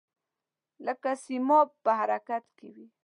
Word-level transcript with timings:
لکه 0.85 1.11
سیماب 1.25 1.67
په 1.83 1.91
حرکت 1.99 2.43
کې 2.57 2.67
وي. 2.75 2.87